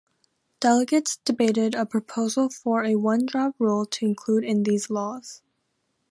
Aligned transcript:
Delegates 0.59 1.17
debated 1.17 1.75
a 1.75 1.85
proposal 1.85 2.49
for 2.49 2.83
a 2.83 2.95
one-drop 2.95 3.53
rule 3.59 3.85
to 3.85 4.05
include 4.07 4.43
in 4.43 4.63
these 4.63 4.89
laws. 4.89 5.43